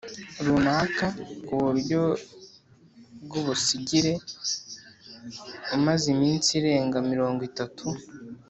runaka 0.45 1.07
ku 1.45 1.53
buryo 1.63 2.01
bw’ubusigire 3.23 4.13
umaze 5.75 6.05
iminsi 6.15 6.49
irenga 6.59 6.97
mirongo 7.11 7.41
itatu 7.49 7.85